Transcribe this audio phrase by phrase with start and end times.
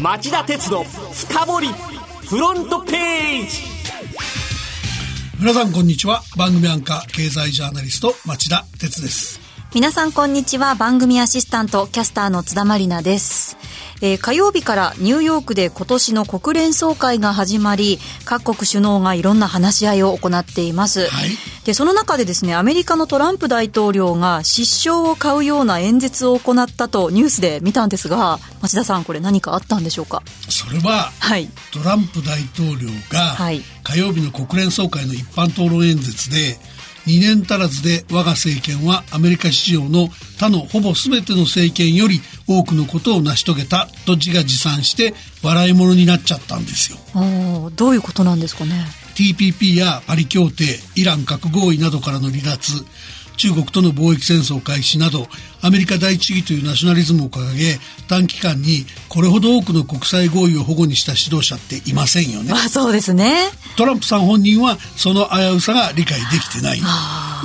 [0.00, 1.68] 町田鉄の深掘り
[2.26, 3.62] フロントページ。
[5.38, 6.22] 皆さんこんにちは。
[6.38, 9.40] 番組アンカー経済ジャーナリスト町田鉄です。
[9.74, 10.74] 皆さんこんにちは。
[10.74, 13.58] 番組アシスタントキャスターの津田まりなです
[14.02, 21.30] えー、火曜日からニューヨークで今年の国連総会が始まり各国首脳がいろんな話し合いを行っています、はい、
[21.64, 30.22] でその中でですねアメリカのトランプ大統領が失笑を買うような演説を行ったとニュースで見たんですが町田さんこれ何かあったんでしょうか？
[30.48, 33.36] それは、はい、トランプ大統領が
[33.82, 36.58] 火曜日の国連総会の一般討論演説で
[37.06, 40.08] 2年足らずで我が政権はアメリカ市場の
[40.38, 46.98] 他のほぼ全ての政権より多くのことを成し遂げたと自画自賛して笑い物になっちゃったんですよ。
[47.76, 48.72] どういうことなんですかね
[49.14, 50.64] TPP やパリ協定
[50.96, 52.84] イラン核合意などからの離脱
[53.40, 55.26] 中国との貿易戦争開始など
[55.62, 62.52] アメリカ第一主義というナショナリズムを掲げ短期間にこれほど多くの国際合意を保護にした指導者っていませんよね。
[62.52, 66.80] あそうですねトランプさん本人はその危うさが理解できてない。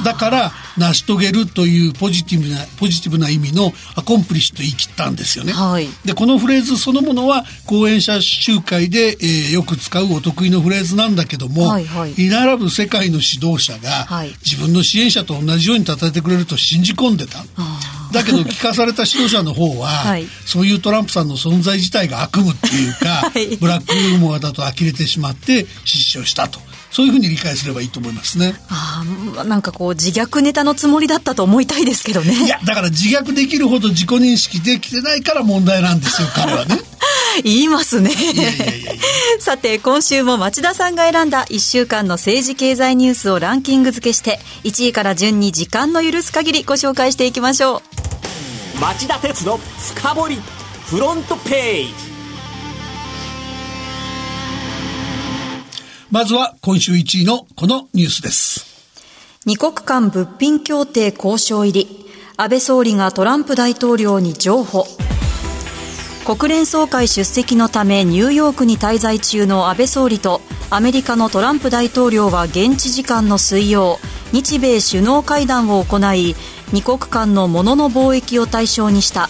[0.03, 5.53] だから成し遂げるというポジティブなポジティブな意味のアコンプリッシュと言い切ったんですよね。
[5.53, 17.43] はい、でこのフレーズそのものは講演者集会で、えー、よく使うお得意のフレーズなんだけども、はいはい、居並ぶ世界の指導者が、はい、自分の支援者と同じように称えてくれると信じ込んでた。
[18.11, 26.59] だけど聞かされた指導者の方は、はい、そういうトランプさんの存在自体が悪夢っていうか、 はい、ブラックユーモアだと呆れてしまって失笑したと。
[26.95, 28.53] そういうふうに理解すればいいと思いますね。
[28.69, 29.03] あ
[29.39, 32.33] あ、なんかこう自虐ネタのつもりだったと思いたいですけどね。
[32.33, 36.79] いや、だから自虐できるほど自己認識できてないから問題なんですよ、彼はね。
[37.43, 38.11] 言いますね。
[39.39, 47.83] さて、今週も町田さんが選んだ1週間の政治経済ニュースをランキング付けして、1位から順に時間の許す限りご紹介していきましょ
[48.77, 48.79] う。
[48.79, 49.59] 町田鉄の
[49.93, 50.37] 深掘り
[50.85, 52.04] フロントページ。
[56.15, 58.65] まずは今週1位のこのニュースです。
[59.45, 62.05] 二国間物品協定交渉入り、
[62.37, 64.85] 安倍総理がトランプ大統領に譲歩。
[66.25, 70.39] 国連総会出席のためニューヨークに滞在中の安倍総理と
[70.69, 73.99] アメリカのトランプ大統領は現地時間の水曜
[74.31, 76.33] 日米首脳会談を行い
[76.71, 79.27] 二国間の物の貿易を対象にした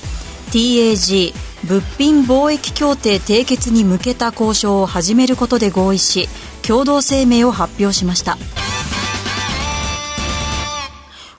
[0.52, 1.34] TAG
[1.68, 6.30] 物品貿易協定締結に向けた交渉を始めることで合意し
[6.68, 8.38] 共同声明を発表しました。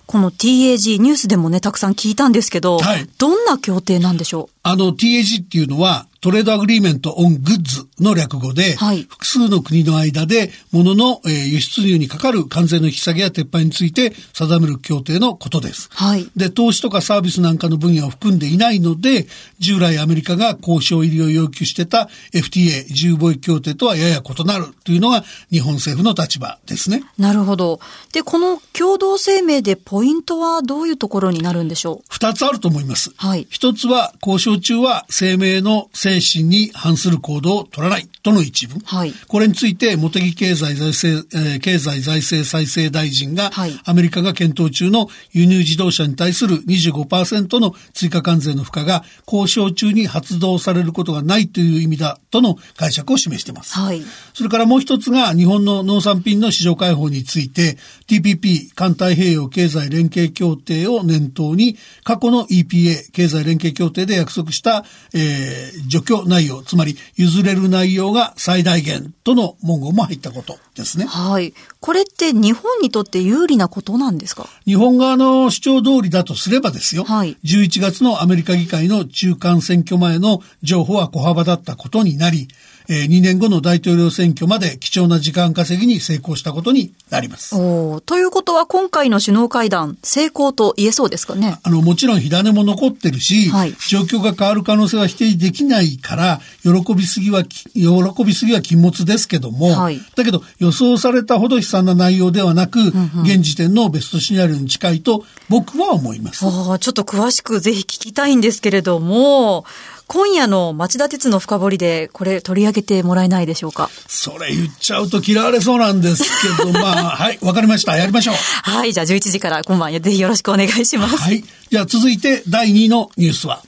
[0.07, 4.56] この TAG ニュースでもねたくさん聞いたんですけど、はい、どんな協定なんでしょう？
[4.69, 15.89] あの TAG っていうのは Trade Agreement on Goods の略語で、はい、複数の国の間で物の、えー、輸出入にかかる関税の引き下げや撤廃について定める協定のことです。
[15.93, 19.29] はい、で、投資とかサービスなんかの分野を含んでいないので、
[19.61, 25.23] 従来アメリカが交渉入りを要求してた FTA 自由貿易協定とはやや異なるというのが
[25.53, 27.05] 日本政府の立場ですね。
[27.19, 27.79] なるほど。
[28.13, 32.05] で、この共同声明でポイントはどういうところになるんでしょう？
[32.09, 33.13] 二つあると思います。
[33.17, 33.47] はい。
[33.49, 38.81] 一つは交渉中は声明の精神に反する行動を取らないとの一文。
[38.81, 53.75] はい、これについて、茂木経済財政、えー、経済財政再生大臣が、はい、アメリカが検討中の輸入自動車に対する25%の追加関税の負荷が交渉中に発動されることがないという意味だとの解釈を示しています。
[53.79, 54.03] はい、
[54.35, 64.85] それからもう一つが日本の農産品の市場開放について TPP 環太平洋経済連携協定を念頭に過去の EPA 経済連携協定で約束した、
[65.15, 71.07] えー、除去内容、つまり譲れる内容が最大限との文言も入ったことですね。
[71.07, 71.55] はい。
[71.81, 74.49] これって日本にとって有利なことなんですか？
[74.65, 77.05] 日本側の主張通りだとすればですよ。
[77.05, 77.37] はい。
[77.45, 82.49] 11月のアメリカ議会の中間選挙前の情報は小幅だったことになり、
[82.89, 87.55] えー、2年後の大統領選挙まで貴重な時間稼ぎに成功したことになります。
[87.55, 91.59] おということは今回の首脳会談、成功と言えそうですかね？
[91.63, 106.45] あの、もちろん火種も残ってるし、はい、状況が変わる可能性は否定できないから、喜びすぎは、喜びすぎは禁物ですけども、はい、だけど予想されたほど悲惨な内容ではなく、うんうん、現時点のベストシナリオに近いと僕は思います。
[106.47, 109.65] あちょっと詳しくぜひ聞きたいんですけれども、
[110.09, 113.91] 今夜の町田鉄の深掘りで、これ取り上げてもらえないでしょうか？
[114.07, 116.25] それ言っちゃうと嫌われそうなんです
[116.57, 117.97] けど、まあ、はい、わかりました。
[117.97, 118.35] やりましょう。
[118.37, 121.17] はい、じゃあ11時から今晩ぜひよろしくお願いします。
[121.17, 121.43] はい。
[121.71, 123.63] じゃあ続いて第2位のニュースは？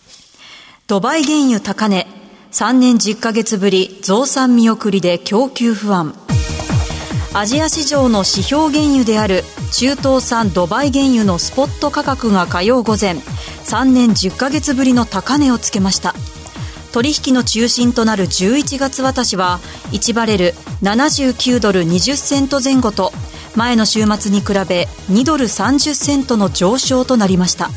[0.87, 2.07] ドバイ原油高値、
[2.53, 6.15] 3年10ヶ月ぶり増産見送りで供給不安。
[7.35, 16.15] アジア市場の指標原油である中東産ドバイ原油のスポット価格が火曜午前3年10ヶ月ぶりの高値をつけました。
[16.93, 19.61] 取引の中心となる11月渡しは
[19.93, 23.13] 1バレル79ドル20セント前後と
[23.55, 27.69] 前の週末に比べ2ドル30セントの上昇となりました。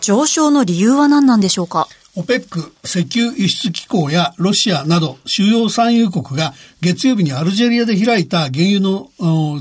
[0.00, 1.86] 上昇の理由は何なんでしょうか
[2.16, 9.10] ？OPEC 石油輸出機構やロシアなど主要産油国が月曜日にアルジェリアで開いた原油の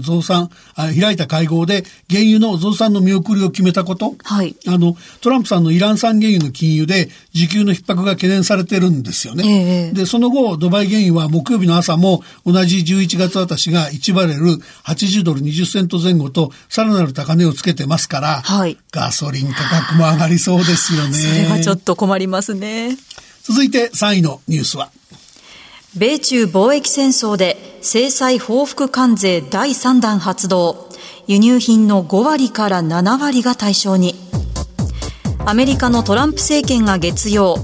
[0.01, 9.89] 増産開いた会合で原油の増産の見送りを決めたこと、はい、あのトランプさんのイラン産原油の禁輸で需給の逼迫が懸念されてるんですよね。
[9.89, 14.41] えー、でその後ドバイ原油は木曜日の朝も同じ11月渡しが1バレル
[14.83, 21.13] 80ドル20セント前後とさらなる高値をつけてますから、はい、ガソリン価格も上がりそうですよね。
[21.13, 22.97] それはちょっと困りますね。
[23.43, 24.89] 続いて3位のニュースは
[25.97, 30.89] 米中貿易戦争で制裁報復関税第3弾発動。
[31.25, 34.13] 輸入品の5割から7割が対象に。
[35.45, 37.57] アメリカのトランプ政権が月曜。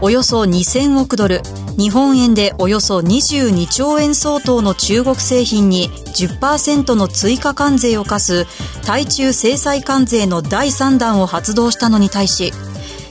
[0.00, 1.42] およそ2000億ドル。
[1.76, 8.46] 日本円でおよそ22兆円相当の中国製品に10%の追加関税を課す。
[8.86, 12.52] 対中制裁関税の第3弾を発動したのに対し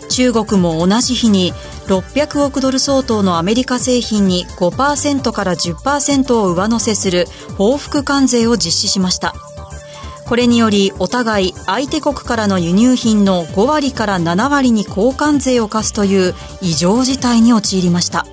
[0.09, 1.53] 中国も同じ日に
[1.87, 7.27] 600億ドル相当のアメリカ製品に5%から10%を上乗せする
[7.57, 9.33] 報復関税を実施しました。
[10.25, 18.25] これによりお互い相手国からの輸入品の5割から7割に交換税を課すという異常事態に陥りました。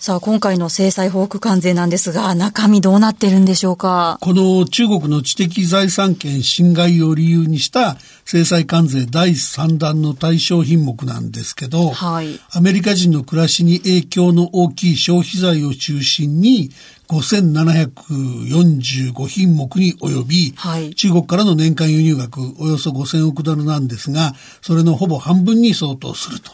[0.00, 4.18] さあ、今回の制裁報復関税なんですが、中身どうなってるんでしょうか？
[4.20, 7.96] この中国の知的財産権侵害を理由にした
[8.26, 16.72] 制裁関税第3弾の対象品目なんですけど、はい、アメリカ人の暮らしに影響の大きい消費財を中心に
[17.06, 26.50] 5745品目に及び、はい、中国からの年間輸入額およそ5000億ドルなんですが、それのほぼ半分に相当すると。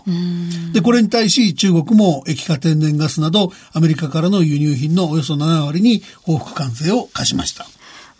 [0.74, 7.66] で、これに対し中国も液化天然ガスなどアメリカからの輸入品のおよそ7割に報復関税を課しました。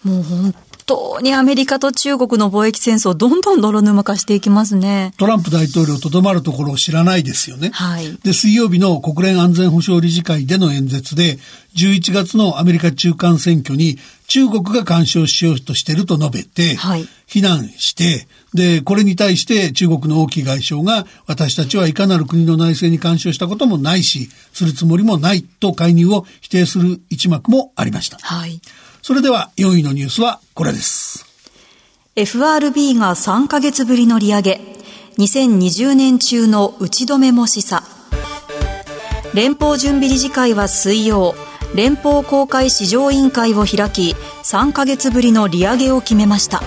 [0.04, 5.12] もう本当にアメリカと中国の貿易戦争、どんどん泥沼化していきますね。
[5.18, 7.70] トランプ大統領とどまるところを知らないですよね。
[7.72, 8.18] はい。
[8.22, 11.38] で、水曜日の国連安全保障理事会での演説で、
[11.76, 13.98] 11月のアメリカ中間選挙に
[14.28, 28.18] 中国が干渉しようとしていると述べて、はい、非難して、で、これに対して中国の王毅外相が、私たちはいかなる国の内政に干渉したこともないし、するつもりもないと介入を否定する一幕もありました。
[28.20, 28.60] はい。
[29.02, 31.26] それでは4位のニュースはこれです。
[32.14, 34.60] FRB が3ヶ月ぶりの利上げ。
[35.18, 37.82] 2020年中の打ち止めも示唆。
[39.34, 41.34] 連邦準備理事会は水曜、
[41.74, 44.14] 連邦公開市場委員会を開き、
[44.44, 46.62] 3ヶ月ぶりの利上げを決めました。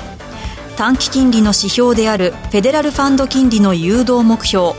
[0.75, 4.73] 短期金利の指標であるフェデラルファンド金利の誘導目標、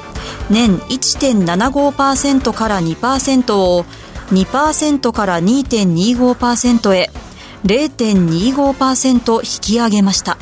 [0.51, 3.87] 年1.75%から2%を
[4.31, 7.11] 2%から2.25%へ
[7.65, 10.37] 0.25%引き上げました。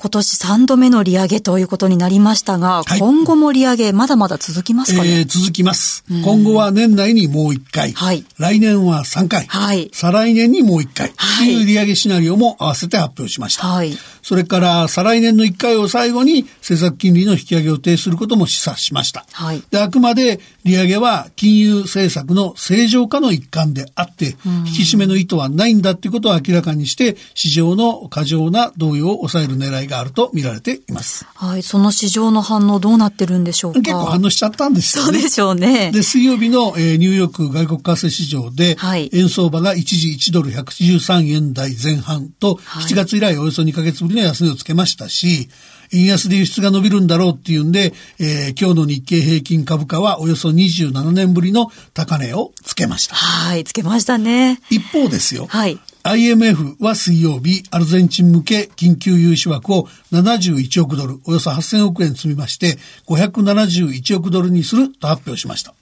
[0.00, 6.04] 今年3度目の利上げということになりましたが、はい、今後も利上げまだまだ続きますかね、えー、続きます。
[6.08, 13.66] 今後は年内にもう1回、はい、来年は3回、はい、再来年にもう1回、という利上げシナリオも合わせて発表しました。
[13.66, 13.98] はい、
[14.28, 19.24] それから再来年の1回を最後に政策金利の引き上げを停止することも示唆しました。
[19.32, 24.36] はい、であくまで利上げは金融政策の正常化の一環であって、
[24.66, 31.26] 引き締めの意図はないんだということを明らかにして、市場の過剰な動揺を抑える狙いがあると見られています。
[31.34, 33.80] はい、その市場の反応どうなってるんでしょうか？
[33.80, 35.12] 結構反応しちゃったんですよね。
[35.12, 35.90] そうでしょうね。
[35.90, 45.48] で、水曜日の、えー、ニューヨーク外国為替市場で、はい、円相場が一時1ドル113円台前半と、はい、7月以来およそ2ヶ月ぶりの安値をつけましたし、
[45.92, 53.14] 円安で輸出が伸びるんだろうっていうんで、えー、今日の日経平均株価はおよそ27年ぶりの高値をつけました。
[53.14, 54.60] はい、つけましたね。
[54.70, 55.46] 一方ですよ。
[55.48, 55.78] はい。
[56.04, 65.74] IMF は水曜日、アルゼンチン向け緊急融資枠を71億ドル、およそ8000億円積みまして、571億ドルにすると発表しました。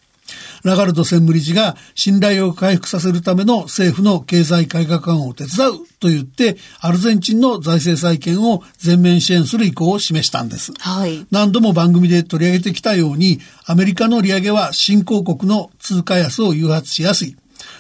[0.67, 10.73] ラガルド専務理事が信頼を回復させるための政府の経済改革案を手伝うと言って、アルゼンチンの財政再建を全面支援する意向を示したんです。
[10.79, 11.27] はい。
[11.31, 17.37] 何度も番組で取り上げてきたように、アメリカの利上げは新興国の通貨安を誘発しやすい。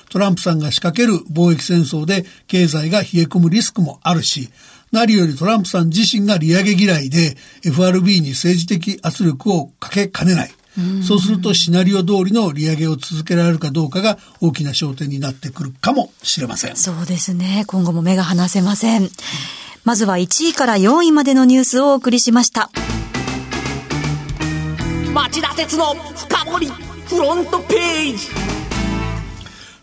[0.09, 4.49] トランプさんが仕掛ける貿易戦争で経済が冷え込むリスクもあるし、
[4.93, 10.51] 何よりトランプさん自身が利上げ嫌いで FRB に政治的圧力をかけかねない。
[11.07, 16.77] そうするとシナリオ通りの利上げを続けられるかどうかが大きな焦点になってくるかもしれません。
[16.77, 17.65] そうですね。
[17.67, 19.09] 今後も目が離せません。
[19.85, 22.71] まずは1位から4位までのニュースをお送りしました。
[25.15, 26.67] 町田鉄の深掘り
[27.07, 28.27] フロントページ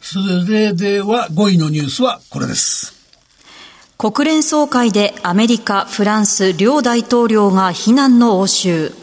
[0.01, 0.19] そ
[0.51, 2.93] れでは5位のニュースはこれです。
[3.97, 8.93] 国連総会でアメリカ、フランス両大統領が非難の応酬。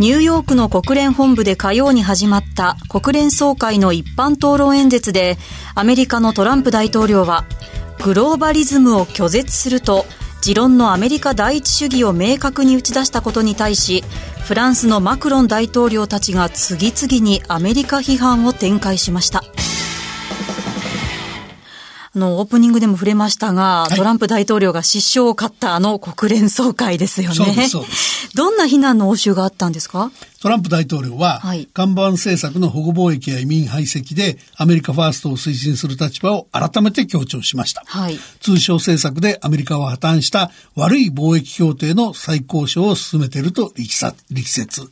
[0.00, 5.38] ニューヨークの国連本部で火曜に始まった国連総会の一般討論演説で
[5.76, 7.44] アメリカのトランプ大統領は
[8.02, 10.04] グローバリズムを拒絶すると
[10.42, 14.02] 持論のアメリカ第一主義を明確に打ち出したことに対し
[14.44, 19.42] フランスのマクロン大統領たちが次々にアメリカ批判を展開しました。
[22.14, 27.34] あの、オープニングでも触れましたが、はい、トランプ大統領が失笑を買ったあの国連総会ですよね。
[27.34, 28.36] そうです、そうです。
[28.36, 30.10] どんな非難の応酬があったんですか？
[30.40, 37.82] トランプ大統領は、はい、看板政策の保護貿易や移民排斥でアメリカファーストを推進する立場を改めて強調しました。
[37.86, 44.12] はい、通商政策でアメリカは破綻した悪い貿易協定の再交渉を進めていると力
[44.50, 44.82] 説。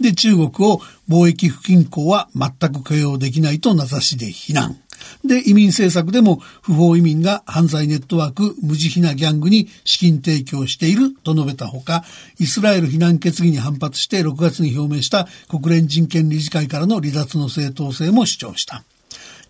[0.00, 4.78] で、中国を貿易不均衡は全く許容できないと名指しで非難。
[5.24, 12.04] で、移民政策でも不法移民が犯罪ネットワーク、無慈悲なギャングに資金提供していると述べたほか、
[12.38, 18.84] イスラエル非難決議に反発して6月に表明した国連人権理事会からの離脱の正当性も主張した。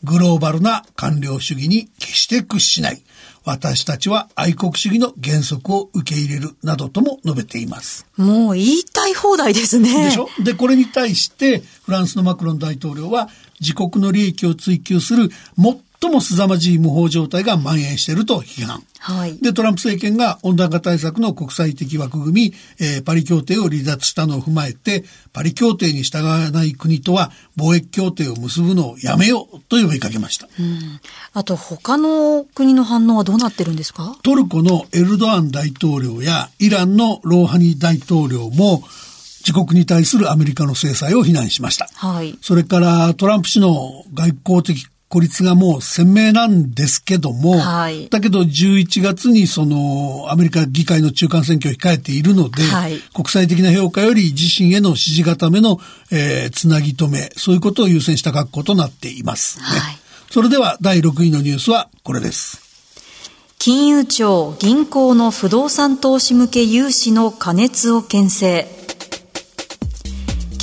[0.05, 3.03] グローバルな官僚主義に決して屈しない。
[3.45, 8.07] 私たちは愛国主義の原則を受け入れるなどとも述べています。
[8.17, 10.05] もう言いたい放題ですね。
[10.07, 10.29] でしょ？
[10.43, 13.29] で、これに対してフランスのマクロン大統領は
[13.63, 18.83] 自国の利益を追求する最も凄まじい無法状態が蔓延していると批判。
[18.99, 30.49] はい、で、トランプ政権が温暖化対策の国際的枠組み、えー、パリ協定を離脱したのを踏まえて、パリ協定に従わない国とは貿易協定を結ぶのをやめようと呼びかけました。
[30.59, 31.01] うん、
[31.35, 34.17] あと、他の国の反応はどうなってるんですか？
[34.23, 38.85] トルコのエルドアン大統領やイランのローハニ大統領も、
[39.47, 41.89] 自国に対するアメリカの制裁を非難しました。
[41.95, 42.39] はい。
[42.41, 55.77] それからトランプ氏の外交的孤立がもう鮮明なんですけども、はい、だけど11月にそのアメリカ議会の中間選挙を控えているので、はい、国際的な評価より自身への支持固めの、
[56.11, 59.65] えー、つなぎ止め、そういうことを優先した格好となっていますね。
[59.67, 59.99] はい、
[60.31, 62.63] それでは第6位のニュースはこれです。
[63.59, 68.82] 金融庁、銀行の不動産投資向け融資の加熱を牽制。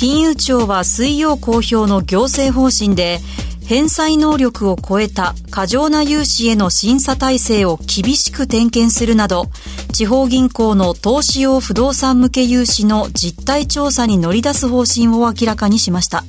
[0.00, 3.18] 金融庁は水曜公表の行政方針で
[3.66, 9.48] 返済能力を超えた過剰な融資への審査体制を厳しく点検するなど
[9.92, 16.24] 地方銀行の投資用不動産向け融資の実態調査に乗り出す方針を明らかにしました。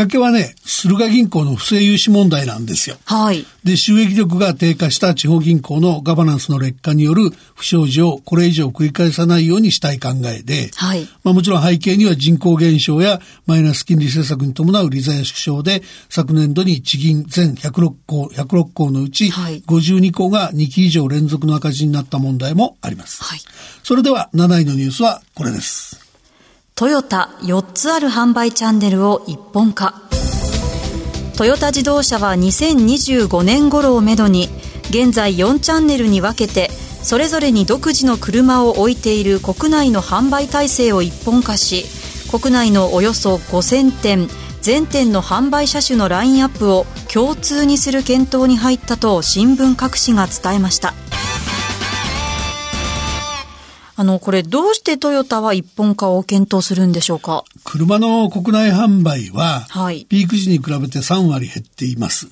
[0.00, 2.96] かけはね、駿河銀行の不正融資問題なんですよ。
[3.04, 3.44] はい。
[3.64, 11.06] で、収益力が低下した地方銀行のガバナンスの劣化による不祥事をこれ以上繰り返さないようにしたい考えで、はい。
[11.22, 23.22] まあもちろん背景には人口減少やマイナス金利政策に伴う利ザヤ縮小で、昨年度に地銀全106校、106校のうち、52校が2期以上連続の赤字になった問題もあります。
[23.22, 23.40] はい。
[23.82, 26.09] それでは7位のニュースはこれです。
[26.80, 30.00] トヨタ4つある販売チャンネルを一本化。
[31.36, 34.48] トヨタ自動車は2025年頃をめどに
[34.88, 36.70] 現在4チャンネルに分けて
[37.02, 41.84] それぞれに独自の車を置いている国内の販売体制を一本化し
[42.30, 44.28] 国内のおよそ5000店
[44.62, 50.94] 全店の販売車種のラインアップを共通にする検討に入ったと新聞各紙が伝えました。
[54.00, 57.44] あの、これどうしてトヨタは一本化を検討するんでしょうか？
[57.64, 62.28] 車の国内販売は、はい、ピーク時に比べて3割減っています。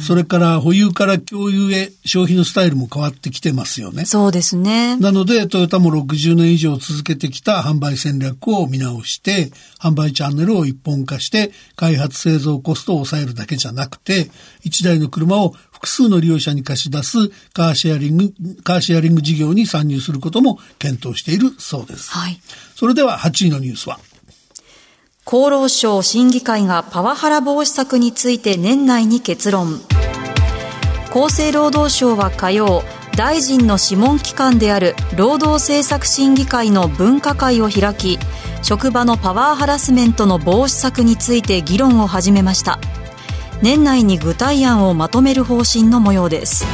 [0.00, 4.06] それから保有から共有へ消費のスタイルも変わってきてますよね。
[4.06, 4.96] そうですね。
[4.96, 14.30] なのでトヨタも60年以上続けてきた販売戦略を見直して、販売チャンネルを一本化して、開発製造コストを抑えるだけじゃなくて、
[14.64, 22.10] 1台の車を複数の利用者に貸し出すカーシェアリング、カーシェアリング事業に参入することも検討しているそうです。
[22.10, 22.40] はい。
[22.74, 23.98] それでは8位のニュースは
[25.24, 29.80] 厚労省審議会がパワハラ防止策について年内に結論。
[31.10, 32.82] 厚生労働省は火曜、
[33.16, 38.18] 大臣の諮問機関である労働政策審議会の分科会を開き、
[38.62, 42.78] 職場のパワーハラスメントの防止策について議論を始めました。
[43.62, 46.64] 年内に具体案をまとめる方針の模様です。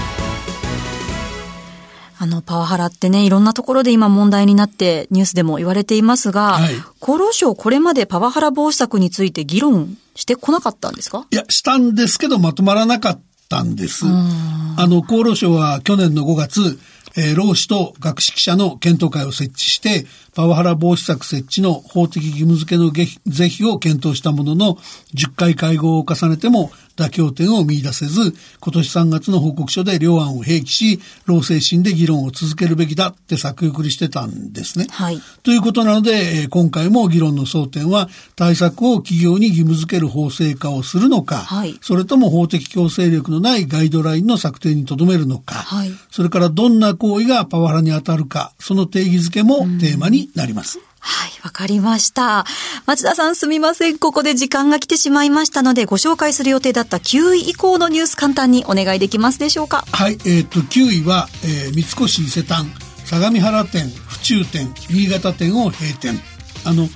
[2.21, 11.27] あの、パワハラってね、いろんなところで今問題になってニュースでも言われていますが、はい、厚労省これまでパワハラ防止策について議論してこなかったんですか？
[11.31, 14.07] いや、したんですけどまとまらなかったんです。
[14.07, 16.79] あの、厚労省は去年の5月、
[17.17, 20.07] えー、労使と学識者の検討会を設置して、
[20.39, 24.77] パワハラ防止策設置の法的義務付けの是非を検討したものの、
[25.13, 34.87] 10回会合を重ねても妥協点を見出せず、今年3月の報告書で両案を併記し、労精神で議論を続けるべきだって先送りしてたんですね。
[34.91, 35.21] はい。
[35.43, 50.79] ということなので、今回も議論の争点は、対策を企業に義務付ける法制化をするのか、はい、それとも法的強制力のないガイドラインの策定にとどめるのか、はい、それからどんな行為がパワハラに当たるか、その定義づけもテーマになります。
[51.01, 52.45] はい、わかりました。
[52.87, 53.99] 町田さんすみません。
[53.99, 59.85] ここで時間が来てしまいましたので、ご紹介する予定だった9位以降のニュース簡単にお願いできますでしょうか？
[59.93, 62.71] はい、えっ、ー、と、9位は、えー、三越伊勢丹、
[63.05, 66.21] 相模原店、府中店、新潟店を閉店。
[66.65, 66.89] あの、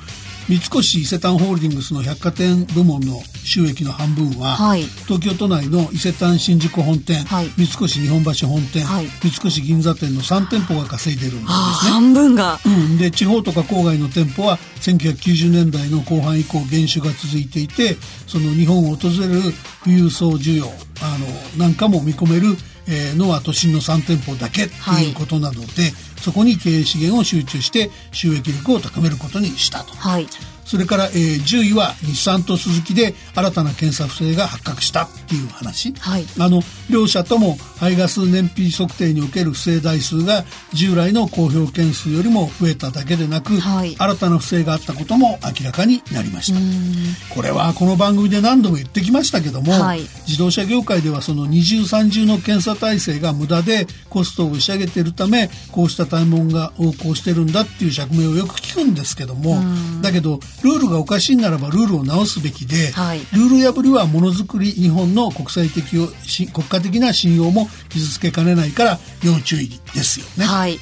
[0.48, 11.90] 三越伊勢丹ホールディングスの百貨店部門の収益の半分は、はい、東京都内の伊勢丹新宿本店、はい、三越日本橋本店、はい、三越銀座店の3店舗が稼いでるんですね。
[11.92, 17.96] 半分が、うん、で地方とか郊外の店舗は1990年代の後半以降減収が続いていて
[18.26, 19.52] その日本を訪れる
[19.84, 20.66] 富裕層需要
[21.02, 22.56] あのなんかも見込める
[22.88, 29.94] えー、のは都心の3店舗だけということなので、はい、そこに経営資源を集中して収益力を高めることにしたと。
[29.94, 30.26] はい。
[30.64, 36.62] それから、えー、10位は日産とスズキで新たな検査不正が発覚したっていう話、はい、あの
[36.92, 47.34] 両社とも排ガス燃費測定における不正台数が従来の公表件数よりも増えただけでなく、はい、新たな不正があったことも明らかになりました。
[47.34, 59.56] これはこの番組で何度も言ってきましたけども、はい、自動車業界ではその二重三重の検査体制が無駄でコストを押し上げているためこうした怠問が横行してるんだっていう釈明をよく聞くんですけども
[60.02, 65.96] だけどルールがおかしいならばルールを直すべきで、はい、ルール破りはものづくり日本の国際的
[66.52, 70.44] 国家的な信用も傷つけかねないから要注意ですよね。
[70.44, 70.78] はい。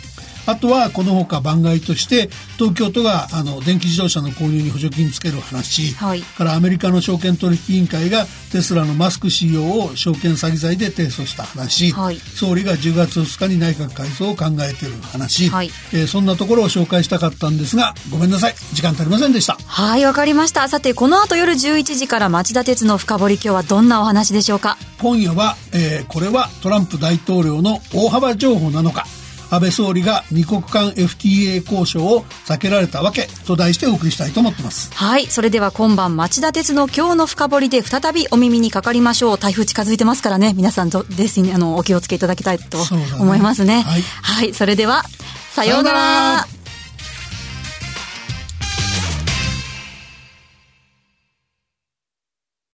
[0.46, 18.54] あとはこのほか番外として東京都があの電気自動車の購入に補助金つける話、はい、からアメリカの証券取引委員会がテスラのマスク CEO を証券詐欺罪で提訴した話、はい、総理が10月2日に内閣改造を考えている話、はい、えー、そんなところを紹介したかったんですがごめんなさい。
[18.72, 19.56] 時間足りませんでした。
[19.66, 20.66] はいわかりました。
[20.68, 24.78] さてこの後夜11時から町田鉄の深掘り今日はどんなお話でしょうか？
[25.00, 29.06] 今夜は、えー、これはトランプ大統領の大幅情報なのか。
[29.52, 34.94] 安倍総理が二国間 FTA 交渉を避けられたわけと題してお送りしたいと思ってます。
[34.94, 39.38] はいそれでは今晩町田鉄の今日の深掘りで再びお耳にかかりましょう。
[39.38, 40.52] 台風近づいてますからね。
[40.54, 42.78] 皆さんですねあのお気をつけいただきたいと
[43.18, 45.02] 思いますね、ね、はい、はい、それでは
[45.50, 46.59] さようなら